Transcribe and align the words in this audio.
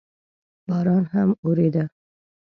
باران 0.67 1.03
هم 1.13 1.29
اورېده. 1.45 1.83